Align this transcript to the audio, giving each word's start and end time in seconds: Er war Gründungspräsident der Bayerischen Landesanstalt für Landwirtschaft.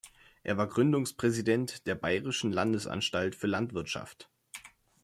Er 0.43 0.57
war 0.57 0.65
Gründungspräsident 0.65 1.85
der 1.85 1.93
Bayerischen 1.93 2.51
Landesanstalt 2.51 3.35
für 3.35 3.45
Landwirtschaft. 3.45 4.31